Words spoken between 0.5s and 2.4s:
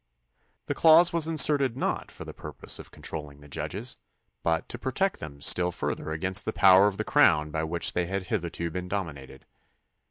The clause was inserted not for the